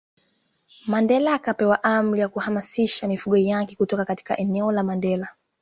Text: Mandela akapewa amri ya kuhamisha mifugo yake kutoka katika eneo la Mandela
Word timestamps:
Mandela 0.87 1.33
akapewa 1.33 1.83
amri 1.83 2.19
ya 2.19 2.27
kuhamisha 2.29 3.07
mifugo 3.07 3.37
yake 3.37 3.75
kutoka 3.75 4.05
katika 4.05 4.37
eneo 4.37 4.71
la 4.71 4.83
Mandela 4.83 5.27